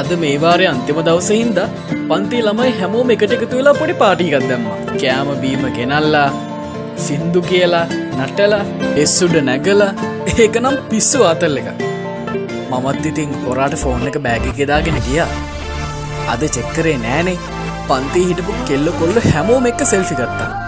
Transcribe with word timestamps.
අද 0.00 0.10
මේවාරය 0.22 0.66
අන්තිම 0.72 0.98
දවසහින්ද 1.06 1.58
පන්ති 2.10 2.38
ළමයි 2.46 2.72
හැමෝම 2.80 3.08
එකට 3.14 3.32
එකතු 3.36 3.54
වෙලා 3.58 3.78
පොඩි 3.80 3.94
පාටිකත් 4.02 4.44
දැම්ම. 4.50 4.66
කෑම 5.00 5.30
බීම 5.42 5.64
ගෙනල්ලා 5.78 6.28
සින්දු 7.06 7.40
කියලා 7.50 7.86
නටලා 8.18 8.62
එස්සුඩ 9.02 9.36
නැගල 9.48 9.82
ඒකනම් 10.44 10.76
පිස්සු 10.90 11.20
අතල් 11.32 11.58
එක 11.62 11.68
මමත් 12.70 13.04
ඉතින් 13.10 13.30
හොරාට 13.46 13.76
ෆෝන් 13.82 14.06
එක 14.10 14.18
බෑග 14.26 14.46
කෙදාගෙන 14.60 14.98
ගියා. 15.08 15.28
අද 16.32 16.42
චෙක්කරේ 16.56 16.96
නෑනේ. 17.06 17.38
පන්ති 17.88 18.28
හිටපු 18.28 18.52
කෙල්ල 18.68 18.88
කොල්ල 19.00 19.18
හැමෝම 19.32 19.66
එක්ක 19.72 19.82
සෙල්ෆි 19.92 20.14
ගත්තා. 20.20 20.65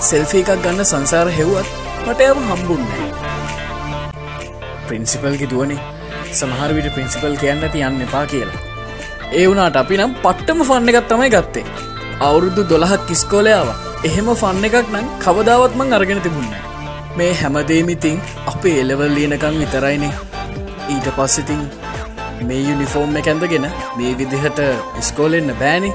සෙල්ෆි 0.00 0.38
එකක් 0.42 0.50
ගන්න 0.64 0.84
සංසාර 0.84 1.28
හෙව්වත් 1.36 1.68
මට 2.06 2.20
එම 2.30 2.40
හම්බුන්නේ 2.48 3.06
ප්‍රින්සිපල්ගේ 4.88 5.50
දුවනේ. 5.52 5.80
සමහර 6.32 6.70
විට 6.76 6.88
ප්‍රින්සිපල් 6.96 7.36
කියන්න 7.42 7.64
ඇති 7.66 7.84
යන්න 7.86 8.04
එපා 8.06 8.24
කියලා. 8.32 8.60
ඒ 9.32 9.46
වුණට 9.48 9.78
අපි 9.82 9.98
නම් 9.98 10.12
පට්ටම 10.24 10.60
ෆන්න 10.68 10.90
එකත් 10.92 11.08
තමයි 11.12 11.30
ගත්තේ. 11.34 11.64
අවුරුදු 12.26 12.62
දොළහක් 12.72 13.06
කිස්කෝලයාව 13.08 13.68
එහෙම 14.08 14.28
ෆන්න 14.42 14.68
එකක් 14.68 14.92
නම් 14.92 15.06
කවදාවත්මං 15.24 15.96
අරගෙන 15.98 16.22
තිබුන්න 16.26 16.52
මේ 17.18 17.32
හැමදේමිතින් 17.42 18.20
අපේ 18.52 18.76
එලවල් 18.82 19.14
ලියනකං 19.16 19.60
විතරයිනේ. 19.62 20.12
ඊට 20.94 21.08
පස්සඉතින් 21.16 21.62
මේ 22.48 22.62
යුනිෆෝර්ම් 22.68 23.16
එක 23.20 23.30
ඇඳගෙන 23.32 23.66
මේ 23.96 24.12
විදිහට 24.18 24.60
ඉස්කෝලෙන්න 25.02 25.54
බෑනේ. 25.62 25.94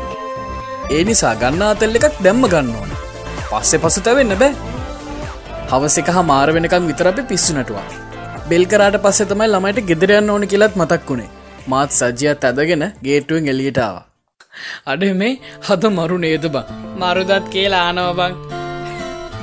ඒ 0.90 1.04
නිසා 1.09 1.36
ගන්නා 1.44 1.73
තෙල් 1.76 1.95
එකක් 2.00 2.18
දැම්ම 2.26 2.50
ගන්න 2.54 2.73
ඕන. 2.80 2.91
පස්සෙ 3.52 3.78
පසු 3.84 4.02
තැවෙන්න 4.05 4.34
බෑ. 4.41 4.54
හවස 5.72 5.96
එක 6.02 6.09
හා 6.16 6.28
මාර 6.32 6.48
වෙනකම් 6.55 6.86
විතර 6.92 7.08
අපි 7.12 7.23
පිස්සු 7.32 7.58
නටුවා. 7.58 7.88
බෙල් 8.50 8.64
කරාට 8.72 8.98
පස්සෙ 9.05 9.26
තමයි 9.32 9.48
ළමයිට 9.53 9.81
ගෙදරයන්න 9.89 10.31
ඕන 10.34 10.45
කියලත් 10.52 10.78
මතක් 10.81 11.09
වුණේ. 11.09 11.30
මාත් 11.72 11.92
සජ්‍යත් 12.00 12.48
ඇදගෙන 12.50 12.86
ගේටුවෙන් 13.06 13.52
එලියටාව 13.53 13.98
අඩ 14.92 15.03
මේ 15.22 15.34
හද 15.67 15.84
මරු 15.98 16.17
නේද 16.25 16.45
බං? 16.56 16.66
මරුදත් 17.02 17.45
කියලා 17.56 17.84
ආනව 17.90 18.09
බං. 18.20 18.34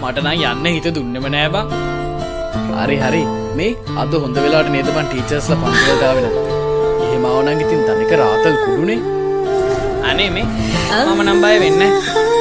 මටනම් 0.03 0.47
යන්න 0.53 0.67
හිත 0.77 0.89
දුන්නම 0.97 1.29
නෑබං 1.35 1.67
හරි 2.81 2.97
හරි. 3.05 3.23
මේ 3.59 3.71
අද 4.03 4.13
හොඳ 4.23 4.37
වෙලාට 4.45 4.69
නේදබන් 4.75 5.07
ටීචර්ස්ල 5.13 5.55
පන්තිලදාවෙන 5.63 6.27
එහෙමවනන් 7.05 7.63
ඉතින් 7.65 7.83
තනික 7.89 8.13
රාතල් 8.23 8.57
කුඩුනේ. 8.65 9.01
අනේ 10.11 10.31
මේ 10.37 10.47
මම 11.05 11.23
නම්බය 11.29 11.55
වෙන්න 11.65 11.83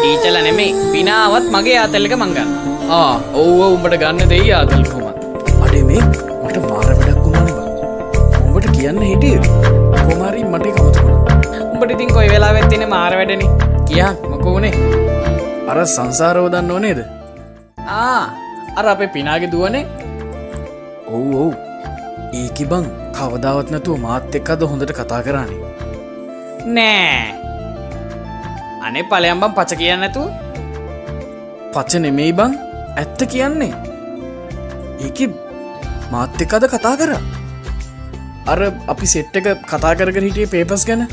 ටීචල 0.08 0.38
නෙමේ 0.46 0.68
පිනාවත් 0.92 1.46
මගේ 1.54 1.78
ආතල්ලක 1.80 2.14
මංගන්න 2.20 2.50
ආ 2.98 3.16
ඔව්ව 3.40 3.60
උඹට 3.66 3.96
ගන්න 4.02 4.30
දෙයි 4.32 4.52
ආතල්කුම 4.58 5.06
අඩේ 5.66 5.82
මේ 5.88 6.04
මට 6.44 6.58
මාර 6.68 6.86
වැඩක් 7.00 7.18
වුණාන 7.24 7.50
බං. 7.56 7.66
උඹට 8.46 8.68
කියන්න 8.76 9.02
හිටිය. 9.10 9.38
කොමාරී 10.06 10.46
මට 10.52 10.68
කමතුුණ 10.76 11.16
උඹට 11.74 11.92
ඉතින් 11.96 12.14
කොයි 12.16 12.30
වෙලා 12.34 12.52
වෙත්තින 12.58 12.86
මාර 12.94 13.14
වැඩන? 13.20 13.44
කියා 13.88 14.14
මොකෝනේ 14.32 14.74
අර 15.74 15.80
සංසාරෝ 15.96 16.48
දන්න 16.54 16.72
ඕනේද 16.76 17.00
ආ 18.02 18.24
අර 18.80 18.86
අපේ 18.94 19.10
පිනාගේ 19.16 19.52
දුවනේ. 19.56 19.84
ඔව් 21.16 21.28
ඔව්. 21.44 21.52
ඒකි 22.44 22.70
බං 22.72 22.86
කවදාවත් 23.18 23.76
නැතුව 23.76 24.00
මාත් 24.06 24.40
එක්කද 24.40 24.64
හොඳට 24.72 24.96
කතා 25.02 25.22
කරන්නේ 25.28 25.60
නෑ 26.78 27.20
අනේ 28.86 29.04
පලයම්බම් 29.12 29.52
පච 29.58 29.72
කියන්න 29.82 30.02
නැතු 30.04 30.24
පච්ච 31.74 32.02
නෙමෙයි 32.06 32.34
බං 32.40 32.52
ඇත්ත 33.02 33.22
කියන්නේ. 33.34 33.74
ඒක 35.06 35.20
මාත් 36.14 36.42
එක්කද 36.44 36.66
කතා 36.74 36.96
කර. 37.02 37.12
අර 38.52 38.60
අපි 38.94 39.08
සෙට්ට 39.14 39.40
එක 39.40 39.48
කතා 39.72 39.94
කර 40.00 40.10
හිටිය 40.16 40.48
පේපස් 40.54 40.86
ගැන. 40.90 41.04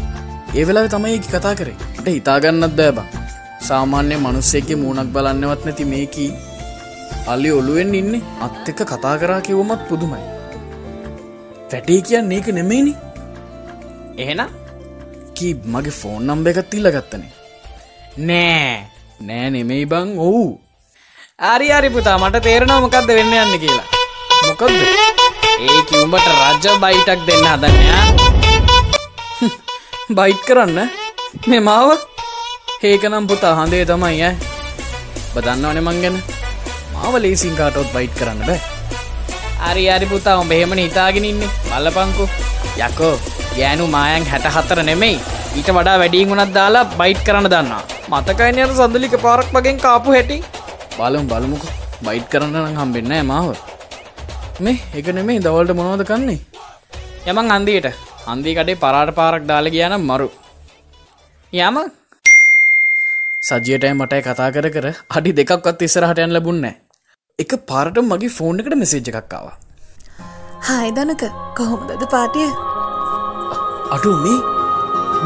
ඒවෙලා 0.59 0.89
තමයි 0.95 1.15
එක 1.19 1.29
කතා 1.35 1.55
කරේ. 1.61 1.77
ට 2.03 2.07
හිතාගන්නත් 2.17 2.77
බෑ 2.81 2.93
බං. 2.97 3.07
සාමාන්‍ය 3.69 4.17
මනුස්සෙක්ගේ 4.25 4.81
මූුණක් 4.83 5.15
බලන්නවත් 5.15 5.63
නැති 5.67 5.91
මේකී. 5.93 6.31
අල්ලි 7.33 7.51
ඔළුවෙන් 7.59 7.95
ඉන්න 8.01 8.15
අත් 8.47 8.69
එක්ක 8.71 8.81
කතා 8.93 9.17
කරා 9.23 9.41
කිවමත් 9.47 9.89
පුදුමයි. 9.89 10.25
වැටේ 11.71 12.01
කියන්න 12.09 12.33
ඒක 12.37 12.49
නෙමේනි 12.59 12.93
එහෙනම්? 14.25 14.51
කී 15.37 15.55
මගේ 15.75 15.95
ෆෝන් 16.01 16.21
නම්බ 16.27 16.47
එකත් 16.51 16.75
ඉල්ල 16.79 16.89
ගත්තනේ 16.97 17.31
නෑ. 18.17 18.87
නෑ 19.21 19.51
නෙමෙයි 19.51 19.87
බං 19.87 20.09
ඔවු. 20.25 20.43
ආරි 21.51 21.73
ආරි 21.75 21.91
පුතා 21.91 22.19
මට 22.19 22.43
තේරෙනවා 22.47 22.81
මොකක්ද 22.85 23.09
වෙන්න 23.19 23.33
යන්න 23.39 23.55
කියලා. 23.63 23.87
මොකක්ද 24.47 24.75
ඒ 25.67 25.81
කිව්ඹට 25.89 26.29
රජ 26.35 26.67
බයිටක් 26.85 27.25
දෙන්න 27.29 27.47
හදන්නයා 27.51 28.05
බයිට් 30.19 30.45
කරන්න? 30.47 30.79
මේ 31.47 31.61
මාව? 31.61 31.91
ඒකනම් 32.83 33.27
පුතා 33.27 33.55
හඳේ 33.59 33.85
තමයි 33.91 34.23
ඇ 34.29 34.35
බදන්නවන 35.35 35.83
මං 35.83 35.99
ගැන. 36.05 36.23
මාව 36.95 37.19
ලේසින් 37.25 37.57
කාටොත් 37.59 37.91
බයිට් 37.97 38.15
කරන්න 38.21 38.47
බෑ. 38.47 38.61
අරි 39.71 39.89
අරි 39.91 40.07
පුතා 40.07 40.37
උඹ 40.43 40.53
එහෙමන 40.53 40.85
හිතාගෙන 40.85 41.27
ඉන්නේ. 41.33 41.51
බලපංකු. 41.67 42.29
යකෝ 42.79 43.15
ගෑනු 43.59 43.91
මායන් 43.97 44.31
හැට 44.31 44.47
හත්තර 44.55 44.83
නෙමෙයි. 44.91 45.19
ඊට 45.59 45.75
වඩා 45.79 45.99
වැඩින් 45.99 46.31
වුණත් 46.31 46.55
දාලා 46.55 46.87
බයිට් 47.03 47.27
කරන්න 47.27 47.51
දන්නා 48.05 48.23
මතකයිනයට 48.23 48.77
සඳලික 48.77 49.17
පාරක් 49.23 49.49
වගෙන් 49.53 49.79
කාපු 49.79 50.11
හැටි? 50.11 50.43
බලම් 50.99 51.27
බලමුක. 51.27 51.65
බයිට් 52.03 52.29
කරන්න 52.29 52.57
නම් 52.57 52.77
හම්බෙන්න 52.77 53.27
මාව. 53.27 53.57
මේ 54.61 54.79
එක 54.95 55.07
නෙමේ 55.09 55.41
දවල්ට 55.41 55.77
මොනවද 55.77 56.05
කන්නේ? 56.05 56.39
යමන් 57.27 57.51
අන්දියට 57.51 57.89
අන්දී 58.27 58.55
කඩේ 58.55 58.77
පරාට 58.77 59.15
පාරක් 59.15 59.47
දාල 59.47 59.71
කියනම් 59.71 60.07
මරු. 60.11 60.29
යම? 61.53 61.77
සජයටය 63.43 63.93
මටයි 63.93 64.23
කතා 64.23 64.51
කර 64.53 64.71
කර 64.71 64.87
අඩි 65.11 65.33
දෙකක්වත් 65.33 65.83
ඉස්සරහට 65.83 66.19
යන් 66.19 66.33
ලැබුන්න 66.33 66.65
එක 67.39 67.53
පාරට 67.71 67.99
මගේ 68.03 68.29
ෆෝන් 68.29 68.61
එකට 68.61 68.77
මෙසේජ් 68.83 69.11
එකක්කාව 69.13 69.51
හායි 70.67 70.95
දනක 70.97 71.33
කොහොමදද 71.57 72.07
පාටිය? 72.15 72.49
අඩු 73.95 74.17
මේ 74.25 74.41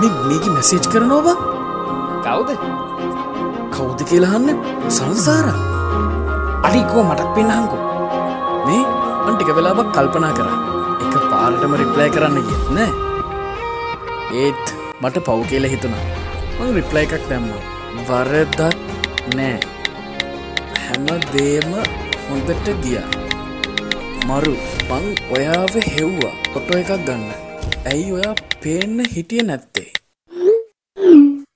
මේ 0.01 0.17
මේක 0.29 0.51
මෙසේජ් 0.57 0.91
කරනවා 0.95 1.48
කවුද? 2.29 2.51
කෞුද 3.75 4.01
කියලහන්න 4.09 4.49
සංසාර. 4.97 5.47
අඩිකෝ 6.67 7.03
මටක් 7.09 7.31
පෙන්න්නහන්කෝ 7.37 7.83
මේ 8.67 8.83
අන්ටික 9.29 9.51
වෙලාවක් 9.59 9.89
කල්පනා 9.97 10.33
කර. 10.39 10.49
එක 11.05 11.15
පාරටම 11.33 11.75
රිප්ලයි 11.81 12.09
කරන්න 12.15 12.39
කිය 12.49 12.61
නෑ. 12.77 12.91
ඒත් 14.43 14.65
මට 15.03 15.25
පව් 15.27 15.41
කියල 15.51 15.69
හිතුනා 15.75 16.05
මං 16.59 16.75
රිප්ලයි 16.79 17.05
එකක් 17.07 17.29
දැම්ම. 17.31 17.49
වරදත් 18.09 18.61
නෑ. 19.37 19.57
හැම 20.85 21.07
දේම 21.35 21.73
හොඳට 22.27 22.69
ගිය. 22.85 22.99
මරු 24.29 24.55
පං 24.89 25.07
ඔයාව 25.37 25.79
හෙව්වා. 25.93 26.35
පොටෝ 26.53 26.83
එකක් 26.83 26.93
ගන්න. 27.07 27.25
ඇයි 27.93 28.13
ඔයා 28.19 28.35
පේන්න 28.65 29.01
හිටිය 29.15 29.47
නැත්තේ? 29.51 29.98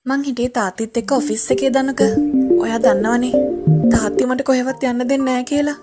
මං 0.06 0.22
හිටිය 0.26 0.48
තාතිත් 0.54 0.96
එක්ක 0.98 1.12
ඔෆිස් 1.14 1.42
එකේ 1.54 1.68
දනක. 1.74 2.00
ඔයා 2.62 2.78
දන්නවනේ. 2.84 3.42
තාත්ති 3.90 4.24
මට 4.26 4.44
කොහෙවත් 4.46 4.84
යන්න 4.88 5.04
දෙන්න 5.10 5.24
නෑ 5.26 5.42
කියලා. 5.50 5.74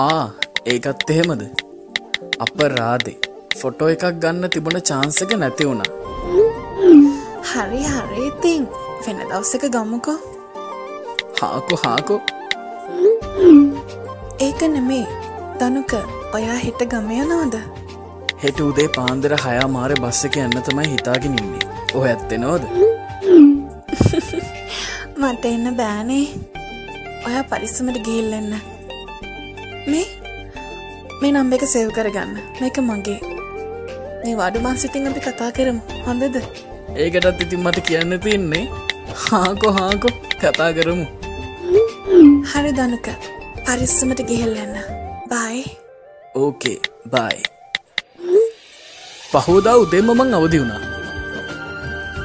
ආ 0.00 0.24
ඒකත් 0.72 1.10
එහෙමද? 1.14 1.44
අප 2.44 2.64
රාදේ 2.72 3.14
ෆොටෝ 3.60 3.90
එකක් 3.92 4.02
ගන්න 4.24 4.50
තිබුණ 4.54 4.78
චාන්සක 4.90 5.34
නැති 5.42 5.66
වුණා. 5.68 5.90
හරි 7.50 7.82
හරි 7.92 8.24
ඉතින් 8.30 8.64
වෙන 9.06 9.22
දවස්සක 9.28 9.68
ගම්මුකෝ 9.76 10.16
හාකු 11.42 11.78
හාකෝ. 11.84 12.18
ඒක 14.48 14.66
නෙමේ. 14.74 15.06
දනුක 15.60 15.96
ඔයා 16.40 16.58
හෙට 16.64 16.84
ගමයනවද 16.96 17.56
හෙට 18.42 18.64
උදේ 18.66 18.90
පාන්දර 18.98 19.38
හයා 19.46 19.70
මාර 19.78 19.96
බස්ස 20.02 20.24
එක 20.30 20.42
යන්න 20.48 20.60
තමයි 20.70 20.90
හිතාගෙන 20.96 21.40
ඉන්නේ. 21.44 21.72
ඔහ 21.94 22.10
ඇත්තෙනවද 22.10 22.93
මට 25.24 25.52
එන්න 25.52 25.76
බෑනේ. 25.80 26.24
ඔයා 27.26 27.44
පරිස්සමට 27.50 28.00
ගිල්ලෙන්න 28.08 28.54
මේ? 29.90 30.06
මේ 31.20 31.32
නම්බ 31.34 31.58
එක 31.58 31.66
සෙව් 31.74 31.92
කරගන්න. 31.98 32.34
මේක 32.60 32.82
මගේ. 32.88 33.20
මේ 34.22 34.34
වඩු 34.40 34.64
මන්සිතින් 34.64 35.12
අපි 35.12 35.26
කතා 35.28 35.52
කරමු. 35.60 36.00
හොඳද? 36.08 36.42
ඒකටත් 36.96 37.46
ඉතින් 37.46 37.64
මට 37.66 37.86
කියන්න 37.90 38.18
තින්නේ. 38.26 38.66
හාකෝ 39.28 39.72
හාකෝ. 39.80 40.18
කතා 40.42 40.72
කරමු. 40.80 41.06
හරි 42.52 42.72
දනක. 42.80 43.08
පරිස්සමට 43.66 44.20
ගිහෙල්ලන්න 44.28 44.74
බයි 45.30 45.60
ඕකේ 46.40 46.78
බයි 47.12 47.38
පහෝදා 49.30 49.76
උදෙම 49.82 50.10
මං 50.14 50.34
අවදි 50.38 50.58
වුණා 50.62 50.93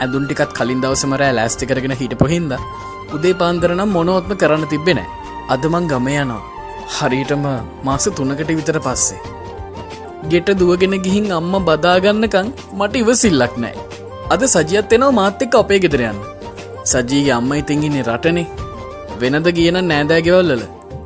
ඇදුන් 0.03 0.27
ටිකත් 0.27 0.53
කලින් 0.57 0.83
දවසමරෑ 0.83 1.33
ලෑස්ටි 1.39 1.69
කරගෙන 1.71 1.95
හිට 2.01 2.15
පොහින්ද 2.21 2.53
උදේ 3.15 3.35
පාන්දරනම් 3.41 3.91
මොනොත්ම 3.97 4.33
කරන්න 4.41 4.65
තිබෙන 4.73 5.01
අදමං 5.55 5.89
ගම 5.91 6.09
යනවා 6.13 6.41
හරියටම 6.95 7.45
මාස 7.87 8.05
තුනකට 8.17 8.51
විතර 8.59 8.77
පස්සේ. 8.85 9.19
ගෙට 10.31 10.49
දුවගෙන 10.59 10.95
ගිහින් 11.05 11.27
අම්ම 11.37 11.53
බදාගන්නකං 11.67 12.47
මට 12.79 13.01
ඉවසිල්ලක් 13.01 13.55
නෑ. 13.63 13.75
අද 14.33 14.43
සජියත් 14.53 14.93
එනවා 14.97 15.17
මාත් 15.19 15.43
එක්ක 15.45 15.57
අපේ 15.61 15.79
ගෙදරයන්න. 15.85 16.19
සජීගේ 16.91 17.35
අම්ම 17.39 17.51
ඉතිංගින්නේ 17.61 18.05
රටනේ 18.09 18.47
වෙනද 19.21 19.49
කියන 19.57 19.79
නෑදෑගෙවල්ලල 19.89 20.63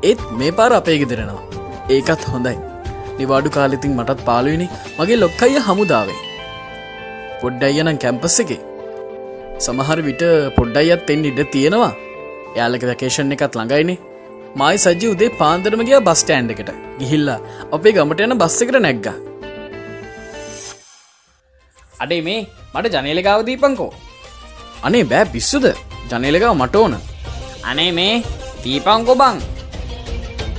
ඒත් 0.10 0.22
මේ 0.40 0.52
පාර 0.60 0.72
අපේ 0.80 0.98
ගෙදරෙනවා. 1.02 1.44
ඒකත් 1.96 2.24
හොඳයි. 2.34 2.58
නිවාඩු 3.18 3.56
කාලෙතින් 3.58 3.98
මටත් 4.00 4.28
පාලුවනි 4.30 4.68
මගේ 5.00 5.22
ලොක්කයිය 5.24 5.66
හමුදාවේ. 5.68 6.22
පොඩ්ඩයියනම් 7.42 7.98
කැම්පස් 8.04 8.38
එකේ. 8.44 8.62
සමහර 9.60 10.00
විට 10.08 10.24
පොඩ්ඩයියත් 10.58 11.10
එන්න 11.14 11.26
ඉඩ 11.30 11.40
තියෙනවා. 11.54 11.92
යාලක 12.58 12.84
වැකේෂන් 12.90 13.34
එකත් 13.36 13.56
ළඟයිනේ. 13.60 13.98
මයි 14.60 14.78
සජ්‍ය 14.84 15.08
උදේ 15.14 15.30
පාන්දරම 15.42 15.82
ගිය 15.88 16.00
බස්ටෑන්් 16.08 16.50
එකට. 16.54 16.70
ගිහිල්ලා 17.00 17.40
අපේ 17.76 17.94
ගමට 17.98 18.26
යන 18.26 18.38
බස්ස 18.42 18.62
එකට 18.66 18.80
නැග්ග. 18.86 19.08
අඩේ 22.04 22.22
මේ 22.28 22.42
මට 22.74 22.94
ජනේලගාව 22.96 23.46
දීපංකෝ. 23.48 23.92
අනේ 24.86 25.04
බෑ 25.12 25.26
පිස්සුද? 25.34 25.66
ජනේලගාව 26.12 26.56
මට 26.62 26.76
ඕන. 26.76 26.96
අනේ 27.70 27.92
මේ 27.98 28.14
දීපංකෝ 28.64 29.16
බං. 29.22 29.42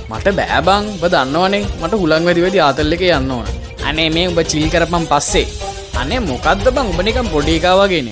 මට 0.09 0.35
බෑබං 0.39 0.91
බ. 1.01 1.03
දන්නවනේ 1.13 1.63
මට 1.81 1.93
හුළං 2.01 2.27
වැදිවැදි 2.27 2.59
ආතල්ල 2.67 2.95
එක 2.97 3.07
යන්න 3.11 3.31
ඕන. 3.37 3.47
අනේ 3.87 4.09
මේ 4.09 4.27
උඹ 4.29 4.41
චිල් 4.51 4.67
කරපම් 4.73 5.05
පස්සේ. 5.11 5.47
අනේ 6.01 6.19
මොකක්ද 6.19 6.67
බං? 6.75 6.85
උඹනිකම් 6.91 7.27
පොඩිකාවගෙන 7.33 8.09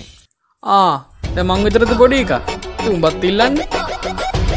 ආ 0.64 0.92
ද 1.36 1.44
මං 1.44 1.64
විතරද 1.66 1.90
පොඩි 2.02 2.18
එක 2.24 2.32
උඹත් 2.90 3.24
ඉල්ලන්නේ? 3.30 3.66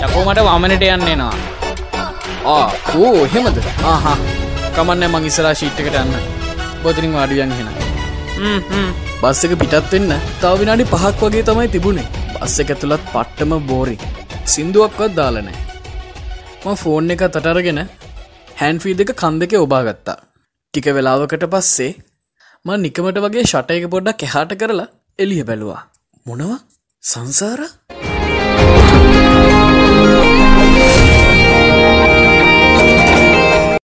යකෝ 0.04 0.22
මට 0.26 0.42
වමනට 0.48 0.84
යන්නේනවා 0.88 1.34
ආ 2.52 2.66
ඕ 2.98 3.14
එහෙමද? 3.24 3.56
ආහා 3.92 4.18
කමන්න 4.76 5.06
මං 5.08 5.26
ඉස්සලා 5.30 5.54
ශීට්ටකට 5.60 5.96
යන්න. 6.02 6.12
බොතරින් 6.82 7.16
වාඩියන් 7.16 7.54
හෙන 7.58 7.68
බස් 9.22 9.40
එක 9.48 9.54
පිටත් 9.62 9.88
වෙන්න 9.94 10.14
තව 10.42 10.52
විනාඩි 10.60 10.86
පහක් 10.92 11.20
වගේ 11.24 11.46
තමයි 11.48 11.72
තිබුණේ. 11.74 12.06
බස් 12.34 12.54
එක 12.62 12.70
ඇතුළත් 12.74 13.08
පට්ටම 13.14 13.54
බෝරි 13.70 13.96
සිින්දුවක්වත් 14.52 15.16
දාලනෑ 15.18 15.58
ම 16.64 16.78
ෆෝන් 16.82 17.10
එක 17.16 17.24
තටරගෙන 17.28 17.82
හැන්ෆී 18.60 18.94
දෙක 19.00 19.10
කන් 19.22 19.42
දෙක 19.42 19.58
ඔබාගත්තා 19.64 20.16
ටික 20.22 20.86
වෙලාවකට 20.98 21.48
පස්සේ 21.56 21.90
ම 22.64 22.78
නිකමට 22.86 23.20
වගේ 23.26 23.44
ෂට 23.44 23.76
එක 23.80 23.90
පොඩ්ඩක් 23.96 24.26
එහාට 24.28 24.56
කරලා 24.62 24.88
එලිය 25.24 25.44
බැලුවා 25.48 25.82
මොනවා 26.26 26.58
සංසාර? 27.00 27.60